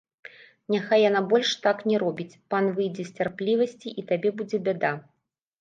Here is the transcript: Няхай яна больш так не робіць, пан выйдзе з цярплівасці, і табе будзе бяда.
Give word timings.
Няхай 0.75 1.01
яна 1.09 1.21
больш 1.33 1.51
так 1.67 1.83
не 1.91 1.97
робіць, 2.03 2.39
пан 2.53 2.71
выйдзе 2.79 3.03
з 3.11 3.21
цярплівасці, 3.21 3.87
і 4.03 4.07
табе 4.15 4.29
будзе 4.41 4.57
бяда. 4.71 4.91